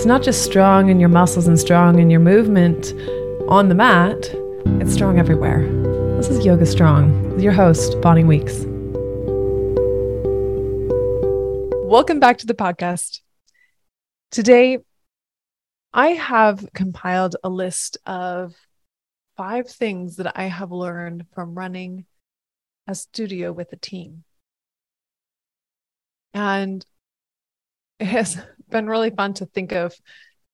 [0.00, 2.94] It's not just strong in your muscles and strong in your movement
[3.50, 4.30] on the mat,
[4.80, 5.68] it's strong everywhere.
[6.16, 8.64] This is Yoga Strong with your host, Bonnie Weeks.
[11.86, 13.20] Welcome back to the podcast.
[14.30, 14.78] Today,
[15.92, 18.54] I have compiled a list of
[19.36, 22.06] five things that I have learned from running
[22.88, 24.24] a studio with a team.
[26.32, 26.86] And
[28.00, 29.94] it has been really fun to think of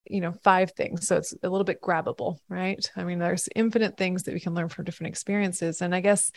[0.09, 1.09] you know five things.
[1.09, 2.91] So it's a little bit grabbable right?
[2.97, 5.83] I mean there's infinite things that we can learn from different experiences.
[5.83, 6.31] And i guess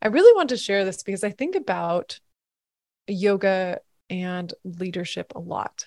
[0.00, 2.18] i really want to share this because i think about
[3.06, 5.86] yoga and leadership a lot.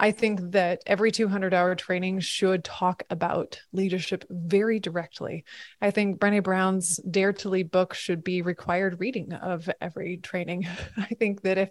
[0.00, 5.44] I think that every 200 hour training should talk about leadership very directly.
[5.80, 10.68] I think brene brown's dare to lead book should be required reading of every training.
[10.96, 11.70] I think that if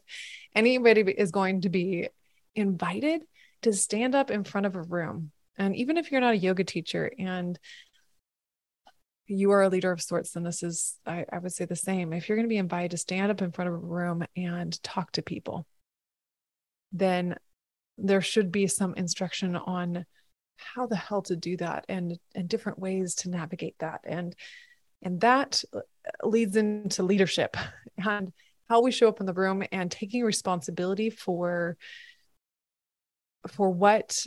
[0.54, 2.10] anybody is going to be
[2.58, 3.24] invited
[3.62, 5.32] to stand up in front of a room.
[5.58, 7.58] And even if you're not a yoga teacher and
[9.26, 12.14] you are a leader of sorts, then this is, I, I would say, the same.
[12.14, 14.82] If you're going to be invited to stand up in front of a room and
[14.84, 15.66] talk to people,
[16.92, 17.36] then
[17.98, 20.06] there should be some instruction on
[20.56, 24.36] how the hell to do that and and different ways to navigate that and
[25.04, 25.64] and that
[26.24, 27.56] leads into leadership
[27.98, 28.32] and
[28.70, 31.78] how we show up in the room and taking responsibility for
[33.48, 34.26] for what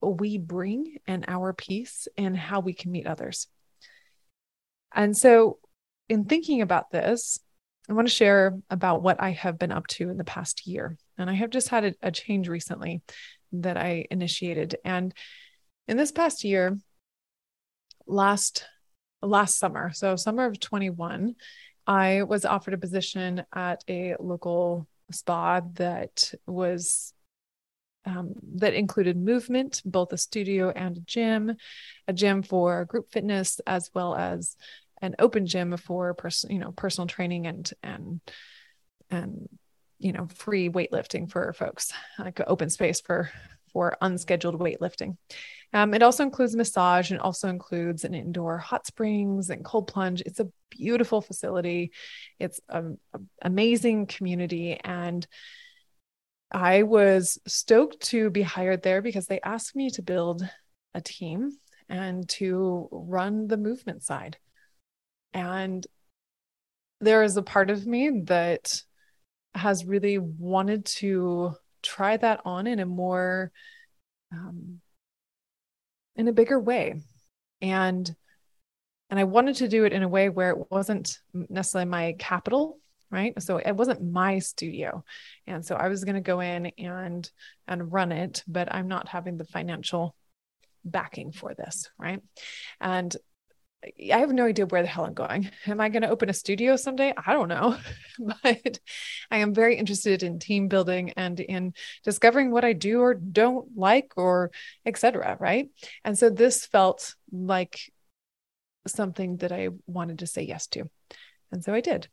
[0.00, 3.46] we bring and our piece and how we can meet others.
[4.94, 5.58] And so,
[6.08, 7.38] in thinking about this,
[7.88, 10.96] I want to share about what I have been up to in the past year.
[11.18, 13.02] And I have just had a, a change recently
[13.52, 14.76] that I initiated.
[14.84, 15.14] And
[15.88, 16.78] in this past year,
[18.06, 18.64] last
[19.22, 21.34] last summer, so summer of 21,
[21.86, 27.12] I was offered a position at a local spa that was
[28.06, 31.56] um, that included movement, both a studio and a gym,
[32.08, 34.56] a gym for group fitness, as well as
[35.02, 36.16] an open gym for
[36.48, 38.20] you know, personal training and and
[39.10, 39.48] and
[39.98, 43.30] you know, free weightlifting for folks, like open space for
[43.72, 45.16] for unscheduled weightlifting.
[45.72, 50.22] Um, it also includes massage and also includes an indoor hot springs and cold plunge.
[50.22, 51.92] It's a beautiful facility.
[52.38, 52.98] It's an
[53.40, 55.24] amazing community and
[56.50, 60.42] I was stoked to be hired there because they asked me to build
[60.94, 61.52] a team
[61.88, 64.36] and to run the movement side.
[65.32, 65.86] And
[67.00, 68.82] there is a part of me that
[69.54, 73.50] has really wanted to try that on in a more
[74.32, 74.80] um,
[76.16, 77.00] in a bigger way
[77.62, 78.14] and
[79.08, 82.78] and i wanted to do it in a way where it wasn't necessarily my capital
[83.10, 85.04] right so it wasn't my studio
[85.46, 87.30] and so i was going to go in and
[87.66, 90.14] and run it but i'm not having the financial
[90.84, 92.20] backing for this right
[92.80, 93.16] and
[93.82, 95.50] I have no idea where the hell I'm going.
[95.66, 97.14] Am I going to open a studio someday?
[97.16, 97.78] I don't know.
[98.18, 98.78] but
[99.30, 101.72] I am very interested in team building and in
[102.04, 104.50] discovering what I do or don't like or
[104.84, 105.38] etc.
[105.40, 105.70] right?
[106.04, 107.80] And so this felt like
[108.86, 110.90] something that I wanted to say yes to.
[111.50, 112.08] And so I did.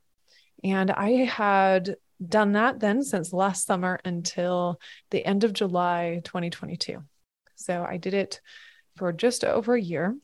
[0.67, 1.95] And I had
[2.25, 4.79] done that then since last summer until
[5.11, 7.03] the end of July 2022.
[7.55, 8.41] So I did it
[8.97, 10.17] for just over a year.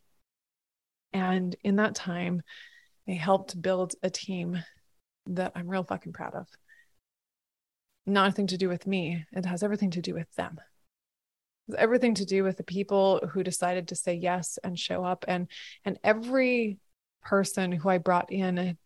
[1.14, 2.42] And in that time,
[3.08, 4.62] I helped build a team
[5.28, 6.48] that I'm real fucking proud of.
[8.06, 10.60] Nothing to do with me, it has everything to do with them.
[11.70, 15.24] It's everything to do with the people who decided to say yes and show up
[15.26, 15.48] and
[15.86, 16.80] and every
[17.22, 18.78] person who I brought in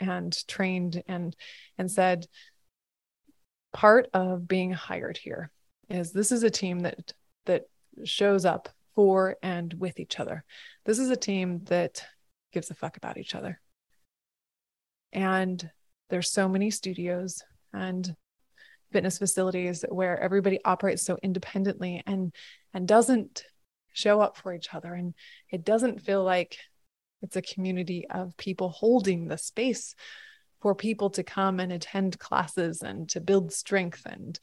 [0.00, 1.34] and trained and
[1.78, 2.26] and said
[3.72, 5.50] part of being hired here
[5.88, 7.12] is this is a team that
[7.44, 7.64] that
[8.04, 10.44] shows up for and with each other.
[10.84, 12.02] This is a team that
[12.52, 13.60] gives a fuck about each other.
[15.12, 15.70] And
[16.08, 18.14] there's so many studios and
[18.92, 22.34] fitness facilities where everybody operates so independently and
[22.72, 23.44] and doesn't
[23.92, 25.14] show up for each other and
[25.50, 26.58] it doesn't feel like
[27.22, 29.94] it's a community of people holding the space
[30.60, 34.38] for people to come and attend classes and to build strength and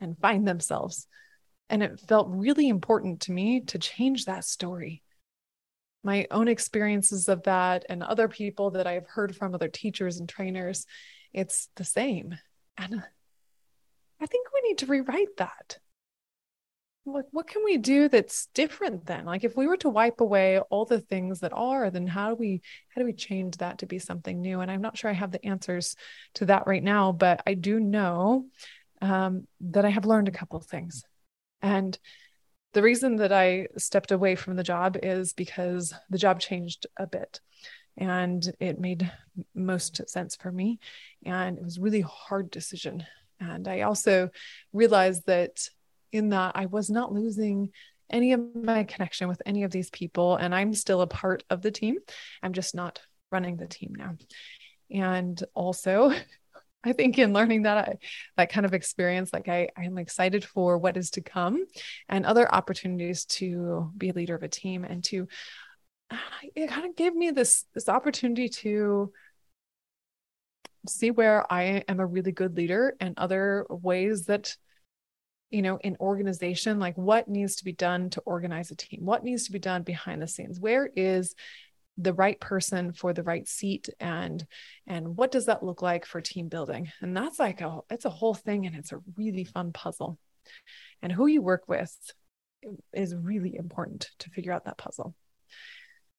[0.00, 1.06] and find themselves.
[1.70, 5.02] And it felt really important to me to change that story
[6.04, 10.28] my own experiences of that and other people that I've heard from other teachers and
[10.28, 10.86] trainers,
[11.32, 12.36] it's the same.
[12.76, 13.02] And
[14.20, 15.78] I think we need to rewrite that.
[17.06, 19.26] Like, what can we do that's different then?
[19.26, 22.36] Like, if we were to wipe away all the things that are, then how do
[22.36, 22.62] we
[22.94, 24.60] how do we change that to be something new?
[24.60, 25.96] And I'm not sure I have the answers
[26.34, 28.46] to that right now, but I do know
[29.02, 31.04] um, that I have learned a couple of things.
[31.60, 31.98] And
[32.72, 37.06] the reason that I stepped away from the job is because the job changed a
[37.06, 37.40] bit
[37.96, 39.10] and it made
[39.54, 40.80] most sense for me.
[41.24, 43.04] And it was really hard decision.
[43.38, 44.30] And I also
[44.72, 45.68] realized that
[46.14, 47.70] in that I was not losing
[48.10, 50.36] any of my connection with any of these people.
[50.36, 51.96] And I'm still a part of the team.
[52.42, 53.00] I'm just not
[53.30, 54.16] running the team now.
[54.90, 56.12] And also,
[56.86, 57.96] I think in learning that I,
[58.36, 61.64] that kind of experience, like I, I'm excited for what is to come
[62.10, 65.26] and other opportunities to be a leader of a team and to
[66.54, 69.12] it kind of gave me this this opportunity to
[70.86, 74.54] see where I am a really good leader and other ways that
[75.50, 79.00] you know in organization like what needs to be done to organize a team?
[79.02, 80.60] What needs to be done behind the scenes?
[80.60, 81.34] Where is
[81.96, 83.88] the right person for the right seat?
[84.00, 84.44] And
[84.86, 86.90] and what does that look like for team building?
[87.00, 90.18] And that's like a it's a whole thing and it's a really fun puzzle.
[91.02, 91.94] And who you work with
[92.92, 95.14] is really important to figure out that puzzle.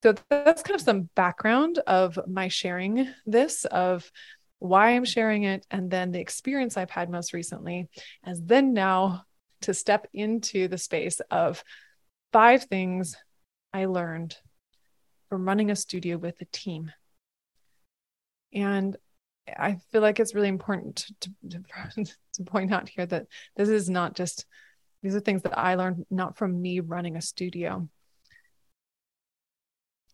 [0.04, 4.12] So that's kind of some background of my sharing this of
[4.66, 7.88] why i'm sharing it and then the experience i've had most recently
[8.24, 9.24] as then now
[9.62, 11.64] to step into the space of
[12.32, 13.16] five things
[13.74, 14.36] i learned
[15.30, 16.92] from running a studio with a team.
[18.54, 18.96] And
[19.48, 21.64] I feel like it's really important to, to,
[22.36, 24.46] to, point out here that this is not just,
[25.04, 27.88] these are things that I learned not from me running a studio.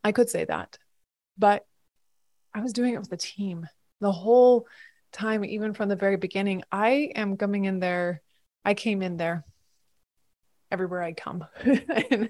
[0.04, 0.77] I could say that,
[1.38, 1.65] but
[2.54, 3.68] I was doing it with a team
[4.01, 4.68] the whole
[5.13, 6.63] time, even from the very beginning.
[6.71, 8.21] I am coming in there,
[8.65, 9.45] I came in there
[10.71, 12.30] everywhere I come and,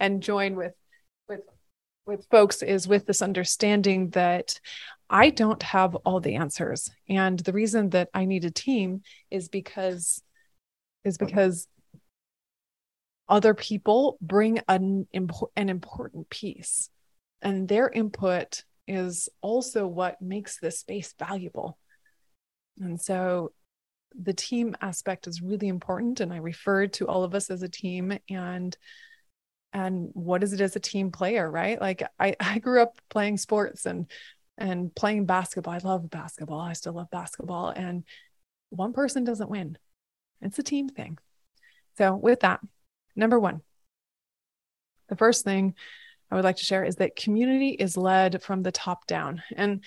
[0.00, 0.72] and join with
[1.28, 1.40] with
[2.04, 4.58] with folks is with this understanding that
[5.08, 6.90] I don't have all the answers.
[7.08, 10.22] And the reason that I need a team is because
[11.04, 11.68] is because
[13.28, 15.06] other people bring an,
[15.56, 16.90] an important piece
[17.40, 21.78] and their input is also what makes this space valuable.
[22.80, 23.52] And so
[24.18, 27.68] the team aspect is really important and I refer to all of us as a
[27.68, 28.76] team and
[29.74, 31.80] and what is it as a team player right?
[31.80, 34.10] Like i i grew up playing sports and
[34.58, 35.74] and playing basketball.
[35.74, 36.60] I love basketball.
[36.60, 37.70] I still love basketball.
[37.70, 38.04] And
[38.68, 39.78] one person doesn't win.
[40.42, 41.18] It's a team thing.
[41.96, 42.60] So with that
[43.16, 43.62] number one
[45.12, 45.74] the first thing
[46.32, 49.82] i would like to share is that community is led from the top down and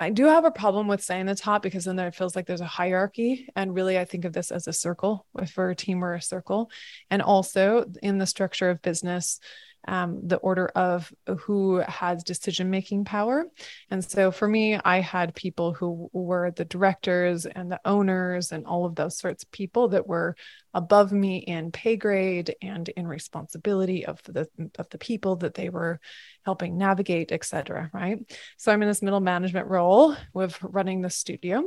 [0.00, 2.60] I do have a problem with saying the top because then it feels like there's
[2.60, 3.48] a hierarchy.
[3.56, 5.26] And really, I think of this as a circle.
[5.36, 6.70] If we're a team, we're a circle.
[7.10, 9.40] And also in the structure of business,
[9.86, 13.46] um, the order of who has decision making power.
[13.90, 18.66] And so for me, I had people who were the directors and the owners and
[18.66, 20.34] all of those sorts of people that were
[20.74, 24.48] above me in pay grade and in responsibility of the
[24.78, 26.00] of the people that they were
[26.44, 27.90] helping navigate, et cetera.
[27.92, 28.18] Right.
[28.56, 31.64] So I'm in this middle management role with running the studio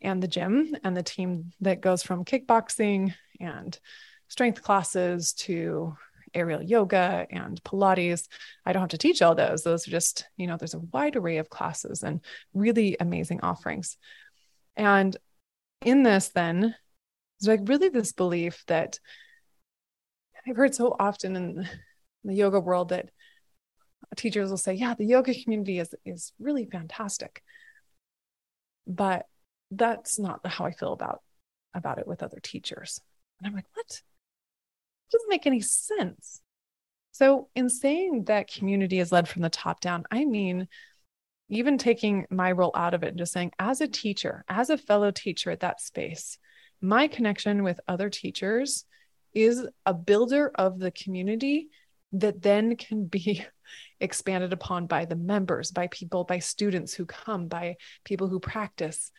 [0.00, 3.78] and the gym and the team that goes from kickboxing and
[4.28, 5.96] strength classes to
[6.34, 8.28] aerial yoga and Pilates.
[8.66, 9.62] I don't have to teach all those.
[9.62, 12.20] Those are just, you know, there's a wide array of classes and
[12.52, 13.96] really amazing offerings.
[14.76, 15.16] And
[15.84, 16.74] in this, then,
[17.38, 18.98] it's like really this belief that
[20.46, 21.68] I've heard so often in
[22.24, 23.10] the yoga world that
[24.16, 27.42] teachers will say, yeah, the yoga community is is really fantastic.
[28.86, 29.26] But
[29.70, 31.22] that's not how I feel about
[31.74, 33.00] about it with other teachers.
[33.38, 34.02] And I'm like, what?
[35.14, 36.40] Doesn't make any sense.
[37.12, 40.66] So, in saying that community is led from the top down, I mean,
[41.48, 44.78] even taking my role out of it and just saying, as a teacher, as a
[44.78, 46.38] fellow teacher at that space,
[46.80, 48.84] my connection with other teachers
[49.32, 51.68] is a builder of the community
[52.12, 53.44] that then can be
[54.00, 59.10] expanded upon by the members, by people, by students who come, by people who practice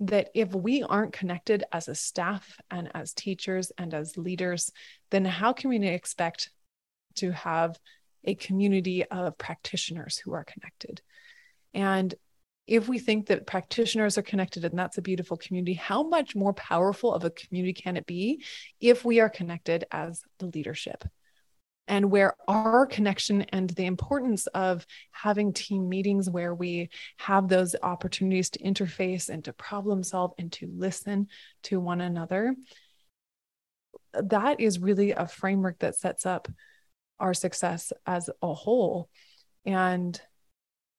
[0.00, 4.70] that if we aren't connected as a staff and as teachers and as leaders,
[5.10, 6.50] then how can we expect
[7.16, 7.78] to have
[8.24, 11.00] a community of practitioners who are connected?
[11.72, 12.14] And
[12.66, 16.54] if we think that practitioners are connected and that's a beautiful community, how much more
[16.54, 18.42] powerful of a community can it be
[18.80, 21.04] if we are connected as the leadership?
[21.86, 26.88] And where our connection and the importance of having team meetings where we
[27.18, 31.26] have those opportunities to interface and to problem solve and to listen
[31.62, 32.54] to one another
[34.22, 36.48] that is really a framework that sets up
[37.18, 39.08] our success as a whole.
[39.64, 40.20] And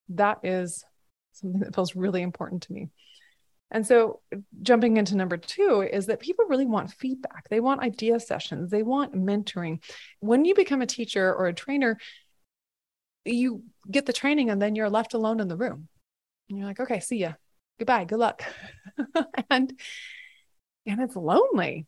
[0.10, 0.84] that is
[1.34, 2.89] something that feels really important to me
[3.72, 4.22] and so,
[4.62, 7.50] jumping into number two is that people really want feedback.
[7.50, 9.84] They want idea sessions, they want mentoring.
[10.19, 11.98] When you become a teacher or a trainer,
[13.25, 15.88] you get the training and then you're left alone in the room.
[16.50, 17.34] And you're like, okay, see ya.
[17.79, 18.05] Goodbye.
[18.05, 18.43] Good luck.
[19.50, 19.74] and
[20.86, 21.88] and it's lonely.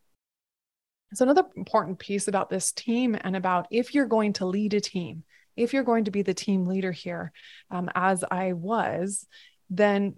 [1.14, 4.82] So another important piece about this team and about if you're going to lead a
[4.82, 5.24] team,
[5.56, 7.32] if you're going to be the team leader here,
[7.72, 9.26] um, as I was,
[9.70, 10.16] then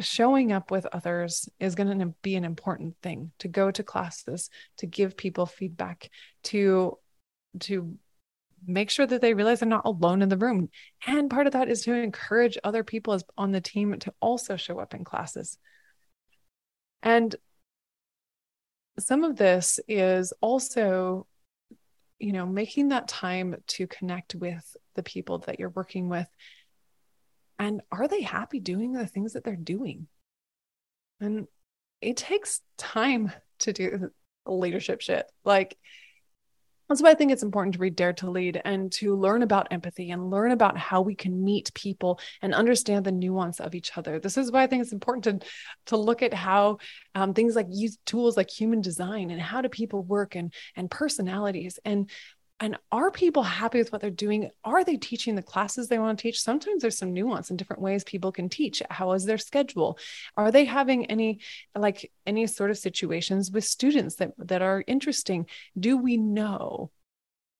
[0.00, 4.48] showing up with others is going to be an important thing to go to classes
[4.78, 6.10] to give people feedback
[6.42, 6.98] to
[7.60, 7.96] to
[8.66, 10.70] make sure that they realize they're not alone in the room.
[11.06, 14.56] And part of that is to encourage other people as on the team to also
[14.56, 15.58] show up in classes.
[17.02, 17.34] And
[18.98, 21.26] some of this is also
[22.18, 26.28] you know making that time to connect with the people that you're working with
[27.62, 30.08] and are they happy doing the things that they're doing?
[31.20, 31.46] And
[32.00, 34.10] it takes time to do
[34.44, 35.30] leadership shit.
[35.44, 35.78] Like,
[36.88, 39.68] that's why I think it's important to read Dare to Lead and to learn about
[39.70, 43.96] empathy and learn about how we can meet people and understand the nuance of each
[43.96, 44.18] other.
[44.18, 45.48] This is why I think it's important to,
[45.86, 46.78] to look at how
[47.14, 50.90] um, things like use tools like human design and how do people work and and
[50.90, 52.10] personalities and
[52.62, 54.48] and are people happy with what they're doing?
[54.62, 56.40] Are they teaching the classes they want to teach?
[56.40, 58.80] Sometimes there's some nuance in different ways people can teach.
[58.88, 59.98] How is their schedule?
[60.36, 61.40] Are they having any
[61.74, 65.46] like any sort of situations with students that that are interesting?
[65.76, 66.92] Do we know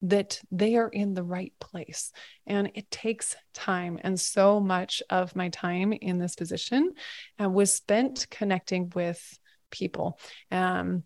[0.03, 2.13] that they are in the right place?
[2.47, 6.93] And it takes time and so much of my time in this position
[7.43, 9.21] uh, was spent connecting with
[9.73, 10.21] people.
[10.53, 11.03] Um,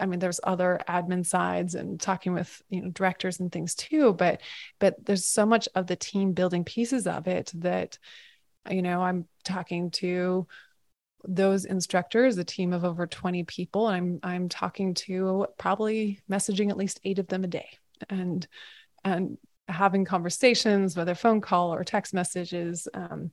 [0.00, 4.12] I mean, there's other admin sides and talking with you know directors and things too,
[4.12, 4.40] but
[4.78, 7.98] but there's so much of the team building pieces of it that
[8.70, 10.46] you know I'm talking to
[11.24, 16.70] those instructors, a team of over 20 people, and I'm I'm talking to probably messaging
[16.70, 17.68] at least eight of them a day,
[18.08, 18.46] and
[19.04, 22.88] and having conversations, whether phone call or text messages.
[22.94, 23.30] Um,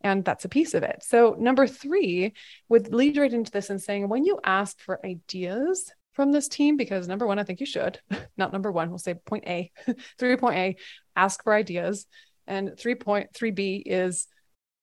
[0.00, 1.02] and that's a piece of it.
[1.02, 2.34] So, number three
[2.68, 6.76] would lead right into this and saying when you ask for ideas from this team,
[6.76, 8.00] because number one, I think you should,
[8.36, 9.70] not number one, we'll say point A,
[10.18, 10.76] three point A,
[11.14, 12.06] ask for ideas.
[12.48, 14.26] And 3.3B is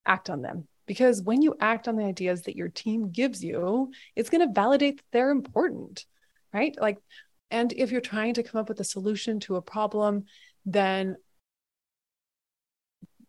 [0.05, 0.65] act on them.
[0.85, 4.53] Because when you act on the ideas that your team gives you, it's going to
[4.53, 6.05] validate that they're important,
[6.53, 6.73] right?
[6.79, 6.99] Like,
[7.51, 10.23] and if you're trying to come up with a solution to a problem,
[10.65, 11.17] then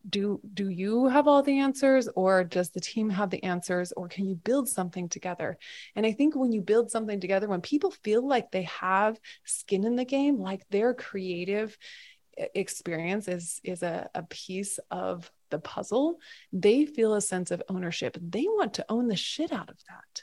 [0.09, 4.09] do do you have all the answers or does the team have the answers or
[4.09, 5.59] can you build something together?
[5.95, 9.85] And i think when you build something together when people feel like they have skin
[9.85, 11.77] in the game like their creative
[12.55, 16.19] experience is is a, a piece of the puzzle
[16.53, 18.17] they feel a sense of ownership.
[18.21, 20.23] They want to own the shit out of that.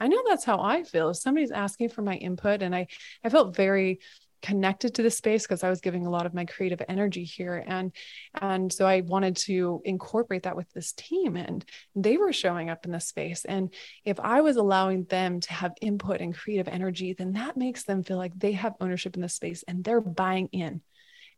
[0.00, 1.10] I know that's how I feel.
[1.10, 2.88] If somebody's asking for my input and I
[3.24, 4.00] I felt very
[4.42, 7.64] connected to the space because I was giving a lot of my creative energy here.
[7.66, 7.92] And
[8.40, 12.84] and so I wanted to incorporate that with this team and they were showing up
[12.84, 13.44] in the space.
[13.44, 13.72] And
[14.04, 18.02] if I was allowing them to have input and creative energy then that makes them
[18.02, 20.82] feel like they have ownership in the space and they're buying in.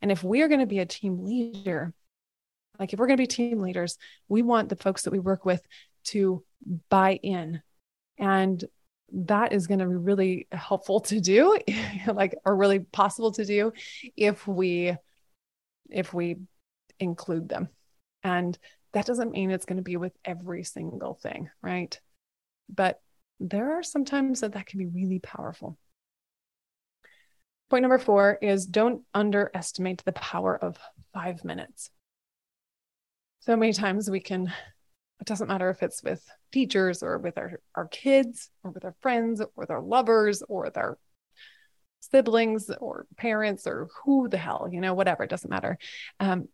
[0.03, 1.93] And if we are going to be a team leader
[2.79, 5.45] like if we're going to be team leaders we want the folks that we work
[5.45, 5.63] with
[6.05, 6.43] to
[6.89, 7.63] buy in.
[8.19, 8.65] And
[9.13, 11.59] that is going to be really helpful to do
[12.13, 13.73] like or really possible to do
[14.17, 14.97] if we
[15.91, 16.37] if we
[16.99, 17.69] include them.
[18.23, 18.59] And
[18.93, 21.99] that doesn't mean it's going to be with every single thing right?
[22.69, 23.01] But
[23.41, 25.79] there are some times that that can be really powerful.
[27.71, 30.79] Point number 4 is don't underestimate the power of
[31.13, 31.91] 5 minutes.
[33.41, 34.53] So many times we can
[35.21, 38.94] it doesn't matter if it's with teachers or with our, our kids or with our
[39.00, 40.99] friends or with our lovers or with our
[42.00, 45.78] siblings or parents or who the hell, you know, whatever, it doesn't matter.
[46.21, 46.49] Um,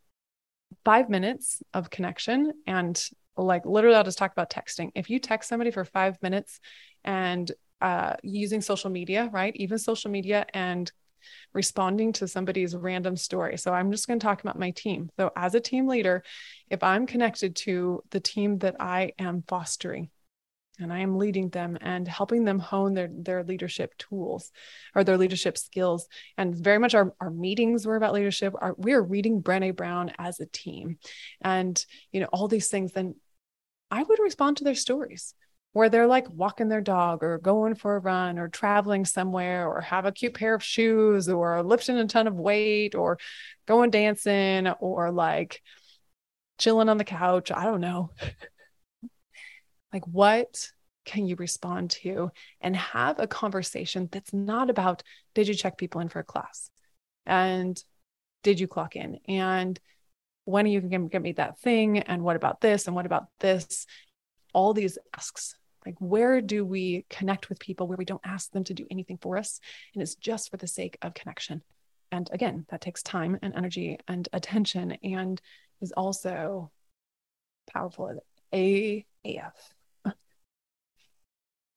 [0.85, 3.03] five minutes of connection and
[3.37, 4.91] like literally I'll just talk about texting.
[4.95, 6.61] If you text somebody for five minutes
[7.05, 7.51] and
[7.81, 9.55] uh, using social media, right?
[9.57, 10.91] Even social media and
[11.53, 13.57] responding to somebody's random story.
[13.59, 15.11] So I'm just going to talk about my team.
[15.19, 16.23] So as a team leader,
[16.69, 20.11] if I'm connected to the team that I am fostering,
[20.81, 24.51] and I am leading them and helping them hone their their leadership tools
[24.95, 26.09] or their leadership skills.
[26.39, 28.55] And very much our, our meetings were about leadership.
[28.59, 30.99] Our, we are reading Brene Brown as a team,
[31.41, 32.93] and you know all these things.
[32.93, 33.15] Then
[33.91, 35.35] I would respond to their stories
[35.73, 39.81] where they're like walking their dog or going for a run or traveling somewhere or
[39.81, 43.19] have a cute pair of shoes or lifting a ton of weight or
[43.67, 45.63] going dancing or like
[46.59, 47.53] chilling on the couch.
[47.53, 48.11] I don't know.
[49.93, 50.71] like, what
[51.05, 55.03] can you respond to and have a conversation that's not about
[55.35, 56.71] did you check people in for a class?
[57.27, 57.83] and
[58.43, 59.19] did you clock in?
[59.29, 59.79] and
[60.47, 61.99] when are you going to get me that thing?
[61.99, 62.89] and what about this?
[62.89, 63.87] and what about this?
[64.53, 65.55] All these asks
[65.87, 69.19] like where do we connect with people where we don't ask them to do anything
[69.21, 69.61] for us
[69.95, 71.63] and it's just for the sake of connection
[72.13, 75.41] and again that takes time and energy and attention and
[75.81, 76.71] is also
[77.73, 78.21] powerful
[78.53, 79.75] AF.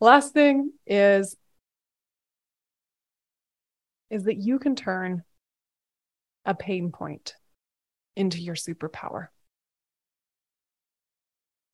[0.01, 1.36] Last thing is
[4.10, 5.24] is that you can turn
[6.45, 7.33] a pain point
[8.15, 9.27] into your superpower.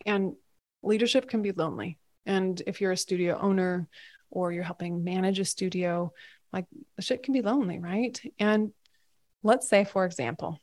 [0.06, 0.36] And
[0.82, 1.98] leadership can be lonely.
[2.30, 3.88] And if you're a studio owner
[4.30, 6.14] or you're helping manage a studio,
[6.54, 8.22] like the shit can be lonely, right?
[8.38, 8.72] And
[9.42, 10.60] let's say, for example,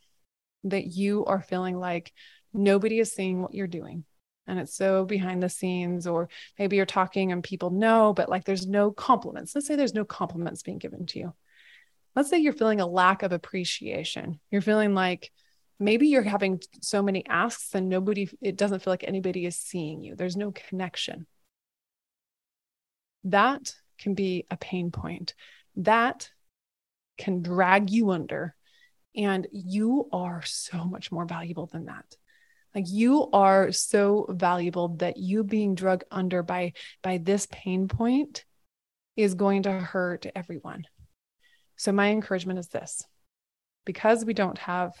[0.63, 2.13] that you are feeling like
[2.53, 4.05] nobody is seeing what you're doing
[4.47, 8.45] and it's so behind the scenes or maybe you're talking and people know but like
[8.45, 9.53] there's no compliments.
[9.53, 11.33] Let's say there's no compliments being given to you.
[12.15, 14.39] Let's say you're feeling a lack of appreciation.
[14.51, 15.33] You're feeling like
[15.79, 20.01] maybe you're having so many asks and nobody it doesn't feel like anybody is seeing
[20.01, 20.15] you.
[20.15, 21.27] There's no connection
[23.31, 25.33] that can be a pain point
[25.75, 26.29] that
[27.17, 28.55] can drag you under
[29.15, 32.05] and you are so much more valuable than that.
[32.75, 38.45] Like you are so valuable that you being drug under by by this pain point
[39.15, 40.85] is going to hurt everyone.
[41.75, 43.03] So my encouragement is this.
[43.85, 44.91] Because we don't have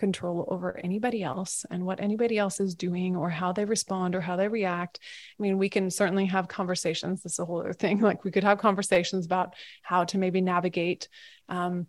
[0.00, 4.20] control over anybody else and what anybody else is doing or how they respond or
[4.20, 4.98] how they react.
[5.38, 7.22] I mean, we can certainly have conversations.
[7.22, 8.00] This is a whole other thing.
[8.10, 11.08] Like we could have conversations about how to maybe navigate
[11.48, 11.86] um,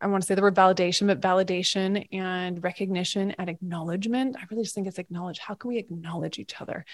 [0.00, 4.36] I want to say the word validation, but validation and recognition and acknowledgement.
[4.38, 5.38] I really just think it's acknowledge.
[5.38, 6.86] How can we acknowledge each other?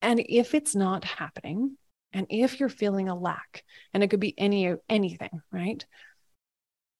[0.00, 1.76] And if it's not happening,
[2.12, 5.84] and if you're feeling a lack, and it could be any anything, right?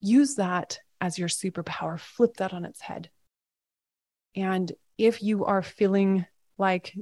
[0.00, 1.98] Use that as your superpower.
[1.98, 3.10] Flip that on its head.
[4.34, 6.26] And if you are feeling
[6.58, 6.96] like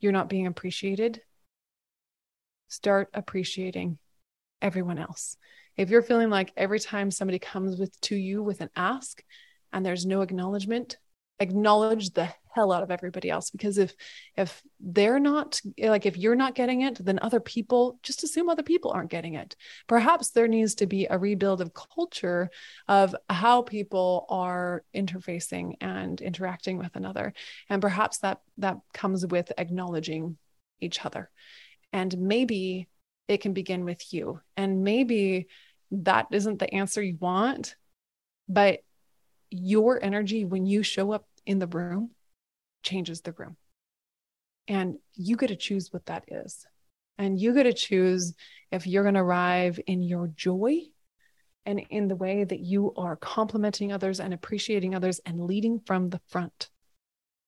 [0.00, 1.20] you're not being appreciated,
[2.68, 3.98] start appreciating
[4.62, 5.36] everyone else
[5.80, 9.22] if you're feeling like every time somebody comes with to you with an ask
[9.72, 10.98] and there's no acknowledgement
[11.38, 13.94] acknowledge the hell out of everybody else because if
[14.36, 18.62] if they're not like if you're not getting it then other people just assume other
[18.62, 19.56] people aren't getting it.
[19.86, 22.50] Perhaps there needs to be a rebuild of culture
[22.88, 27.32] of how people are interfacing and interacting with another.
[27.68, 30.36] And perhaps that that comes with acknowledging
[30.80, 31.30] each other.
[31.92, 32.88] And maybe
[33.28, 34.40] it can begin with you.
[34.56, 35.46] And maybe
[35.90, 37.76] that isn't the answer you want.
[38.48, 38.80] But
[39.50, 42.10] your energy, when you show up in the room,
[42.82, 43.56] changes the room.
[44.68, 46.64] And you get to choose what that is.
[47.18, 48.34] And you get to choose
[48.70, 50.80] if you're going to arrive in your joy
[51.66, 56.08] and in the way that you are complimenting others and appreciating others and leading from
[56.08, 56.70] the front.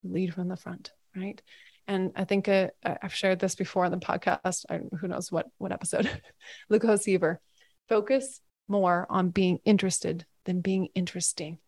[0.04, 1.40] Lead from the front, right?
[1.88, 4.64] And I think uh, I've shared this before on the podcast.
[4.68, 6.08] I, who knows what what episode?
[6.68, 7.40] Luke Seaver
[7.88, 11.58] Focus more on being interested than being interesting.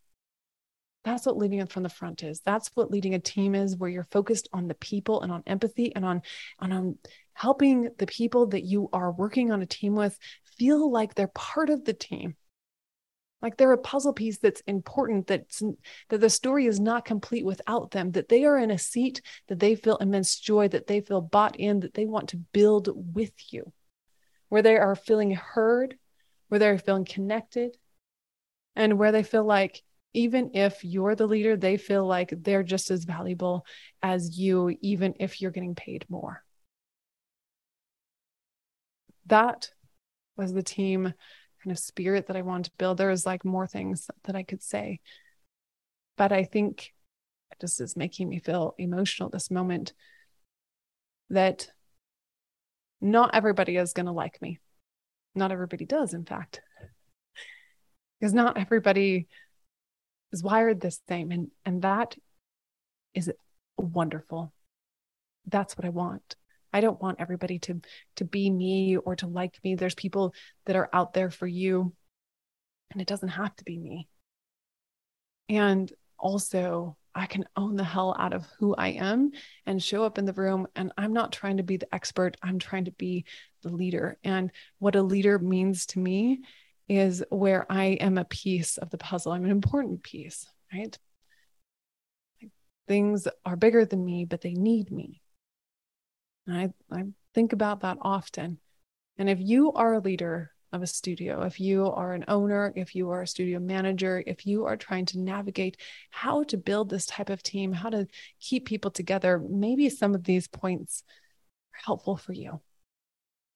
[1.05, 2.41] That's what leading from the front is.
[2.41, 5.95] That's what leading a team is, where you're focused on the people and on empathy
[5.95, 6.23] and on,
[6.61, 6.99] and on
[7.35, 10.19] helping the people that you are working on a team with
[10.57, 12.37] feel like they're part of the team.
[13.43, 15.63] Like they're a puzzle piece that's important, that's
[16.09, 19.59] that the story is not complete without them, that they are in a seat, that
[19.59, 23.35] they feel immense joy, that they feel bought in, that they want to build with
[23.53, 23.71] you,
[24.49, 25.99] where they are feeling heard,
[26.49, 27.77] where they're feeling connected,
[28.75, 29.83] and where they feel like
[30.15, 33.67] even if you're the leader, they feel like they're just as valuable
[34.03, 36.43] as you, even if you're getting paid more.
[39.27, 39.71] That
[40.37, 41.13] was the team
[41.63, 42.99] kind of spirit that I wanted to build.
[42.99, 45.01] There was like more things that I could say.
[46.17, 46.93] But I think
[47.61, 49.95] just is making me feel emotional this moment
[51.31, 51.69] that
[53.01, 54.59] not everybody is going to like me.
[55.35, 56.61] Not everybody does, in fact,
[58.19, 59.27] because not everybody
[60.35, 61.31] is wired the same.
[61.31, 62.17] And, and that
[63.15, 63.33] is
[63.79, 64.53] wonderful.
[65.47, 66.37] that's what I want.
[66.73, 67.81] I don't want everybody to
[68.17, 69.77] to be me or to like me.
[69.77, 70.35] There's people
[70.67, 71.93] that are out there for you
[72.91, 74.09] and it doesn't have to be me.
[75.49, 79.31] And also, I can own the hell out of who I am
[79.67, 80.67] and show up in the room.
[80.75, 83.25] And I'm not trying to be the expert, I'm trying to be
[83.63, 84.19] the leader.
[84.25, 86.41] And what a leader means to me
[86.89, 89.33] is where I am a piece of the puzzle.
[89.33, 90.97] I'm an important piece, right?
[92.87, 95.23] Things are bigger than me, but they need me.
[96.47, 96.57] And
[96.91, 98.59] I, I think about that often.
[99.17, 102.95] And if you are a leader of a studio, if you are an owner, if
[102.95, 105.77] you are a studio manager, if you are trying to navigate
[106.11, 108.07] how to build this type of team, how to
[108.41, 111.05] keep people together, maybe some of these points
[111.73, 112.61] are helpful for you.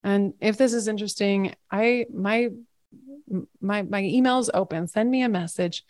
[0.01, 2.49] And if this is interesting, I my
[3.61, 4.87] my my email is open.
[4.87, 5.83] Send me a message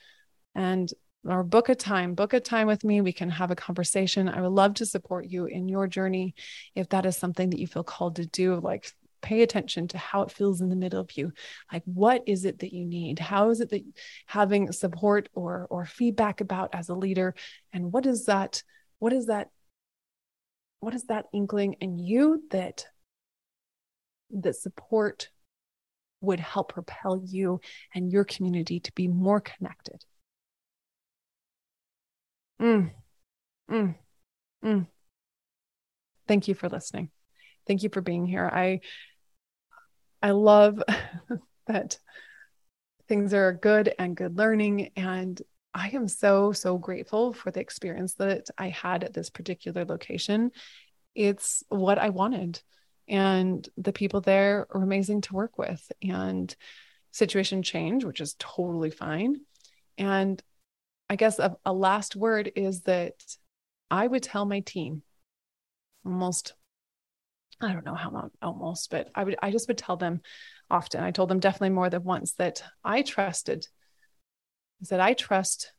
[0.55, 0.91] and
[1.25, 3.01] or book a time, book a time with me.
[3.01, 4.29] We can have a conversation.
[4.29, 6.35] I would love to support you in your journey
[6.75, 8.55] if that is something that you feel called to do.
[8.55, 11.31] Like pay attention to how it feels in the middle of you
[11.71, 13.83] like what is it that you need how is it that
[14.25, 17.35] having support or or feedback about as a leader
[17.73, 18.63] and what is that
[18.99, 19.49] what is that
[20.79, 22.85] what is that inkling in you that
[24.31, 25.29] that support
[26.21, 27.59] would help propel you
[27.93, 30.03] and your community to be more connected
[32.61, 32.91] mm,
[33.69, 33.95] mm,
[34.63, 34.87] mm.
[36.27, 37.09] thank you for listening
[37.67, 38.79] thank you for being here i
[40.21, 40.83] I love
[41.67, 41.97] that
[43.07, 44.91] things are good and good learning.
[44.95, 45.41] And
[45.73, 50.51] I am so, so grateful for the experience that I had at this particular location.
[51.15, 52.61] It's what I wanted.
[53.09, 55.91] And the people there are amazing to work with.
[56.01, 56.55] And
[57.11, 59.41] situation change, which is totally fine.
[59.97, 60.41] And
[61.09, 63.15] I guess a, a last word is that
[63.89, 65.01] I would tell my team
[66.05, 66.53] almost
[67.61, 70.21] I don't know how much almost, but I would I just would tell them
[70.69, 71.03] often.
[71.03, 73.67] I told them definitely more than once that I trusted.
[74.81, 75.73] is That I trust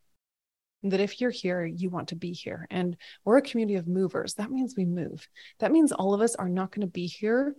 [0.82, 2.66] that if you're here, you want to be here.
[2.70, 4.34] And we're a community of movers.
[4.34, 5.28] That means we move.
[5.58, 7.54] That means all of us are not going to be here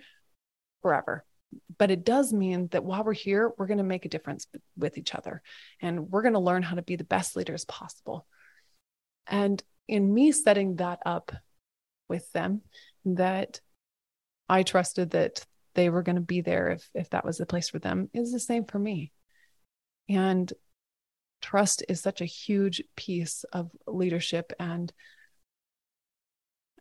[0.82, 1.24] forever.
[1.78, 4.98] But it does mean that while we're here, we're going to make a difference with
[4.98, 5.42] each other
[5.82, 8.26] and we're going to learn how to be the best leaders possible.
[9.28, 11.34] And in me setting that up
[12.08, 12.62] with them,
[13.06, 13.60] that
[14.48, 17.70] I trusted that they were going to be there if if that was the place
[17.70, 19.12] for them is the same for me.
[20.10, 20.52] And
[21.42, 24.92] trust is such a huge piece of leadership and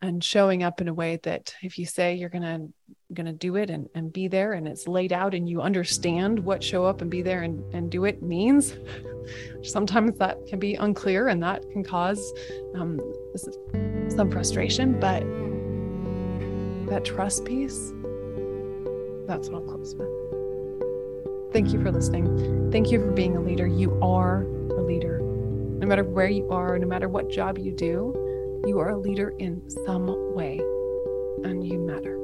[0.02, 2.66] and showing up in a way that if you say you're gonna
[3.12, 6.64] gonna do it and, and be there and it's laid out and you understand what
[6.64, 8.74] show up and be there and, and do it means
[9.62, 12.32] sometimes that can be unclear and that can cause
[12.76, 12.98] um,
[14.08, 15.22] some frustration but
[16.90, 17.92] that trust piece,
[19.26, 20.19] that's what I'll close with.
[21.52, 22.70] Thank you for listening.
[22.70, 23.66] Thank you for being a leader.
[23.66, 25.18] You are a leader.
[25.20, 29.30] No matter where you are, no matter what job you do, you are a leader
[29.38, 30.58] in some way,
[31.42, 32.19] and you matter.